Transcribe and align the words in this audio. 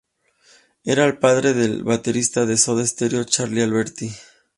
Era 0.83 1.05
el 1.05 1.19
padre 1.19 1.53
del 1.53 1.83
baterista 1.83 2.47
de 2.47 2.57
Soda 2.57 2.83
Stereo, 2.87 3.23
Charly 3.23 3.61
Alberti. 3.61 4.09